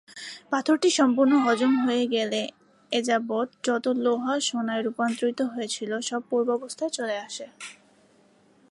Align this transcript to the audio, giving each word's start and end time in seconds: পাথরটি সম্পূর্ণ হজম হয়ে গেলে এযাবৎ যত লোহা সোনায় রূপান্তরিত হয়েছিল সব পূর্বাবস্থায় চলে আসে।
পাথরটি 0.51 0.89
সম্পূর্ণ 0.89 1.33
হজম 1.37 1.73
হয়ে 1.85 2.05
গেলে 2.07 2.41
এযাবৎ 2.91 3.47
যত 3.63 3.85
লোহা 3.97 4.35
সোনায় 4.39 4.83
রূপান্তরিত 4.83 5.39
হয়েছিল 5.53 5.91
সব 6.01 6.21
পূর্বাবস্থায় 6.29 6.91
চলে 6.91 7.15
আসে। 7.17 7.45